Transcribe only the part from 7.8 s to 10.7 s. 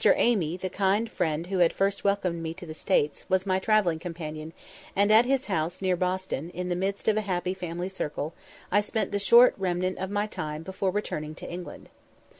circle, I spent the short remnant of my time